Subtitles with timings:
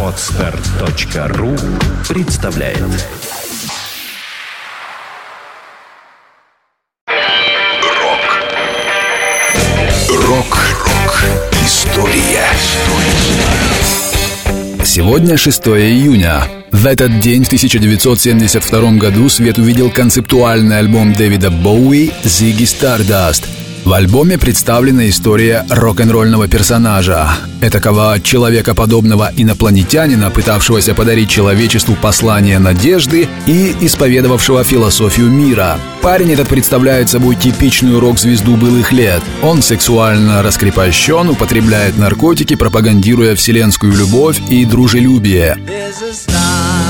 [0.00, 1.56] Отстар.ру
[2.08, 2.78] представляет.
[7.08, 8.46] Рок.
[10.08, 11.24] Рок-рок
[11.64, 12.46] История.
[14.84, 16.44] Сегодня 6 июня.
[16.70, 23.48] В этот день в 1972 году свет увидел концептуальный альбом Дэвида Боуи «Зигги Стардаст»,
[23.84, 27.28] в альбоме представлена история рок-н-ролльного персонажа.
[27.60, 35.78] Этакого человекоподобного инопланетянина, пытавшегося подарить человечеству послание надежды и исповедовавшего философию мира.
[36.02, 39.22] Парень этот представляет собой типичную рок-звезду былых лет.
[39.42, 45.58] Он сексуально раскрепощен, употребляет наркотики, пропагандируя вселенскую любовь и дружелюбие.
[46.26, 46.83] but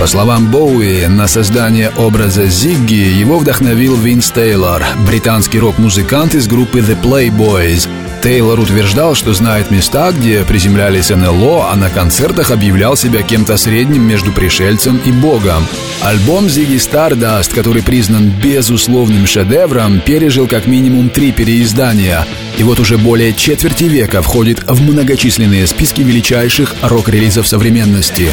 [0.00, 6.78] По словам Боуи, на создание образа Зигги его вдохновил Винс Тейлор, британский рок-музыкант из группы
[6.78, 7.86] The Playboys.
[8.22, 14.08] Тейлор утверждал, что знает места, где приземлялись НЛО, а на концертах объявлял себя кем-то средним
[14.08, 15.66] между пришельцем и богом.
[16.00, 22.26] Альбом Ziggy Stardust, который признан безусловным шедевром, пережил как минимум три переиздания.
[22.56, 28.32] И вот уже более четверти века входит в многочисленные списки величайших рок-релизов современности.